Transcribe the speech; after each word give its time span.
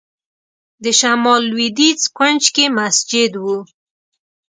د 0.83 0.85
شمال 0.99 1.41
لوېدیځ 1.51 2.01
کونج 2.17 2.43
کې 2.55 2.65
مسجد 2.79 3.31
و. 3.43 3.45